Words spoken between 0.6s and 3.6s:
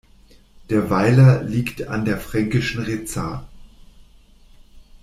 Der Weiler liegt an der Fränkischen Rezat.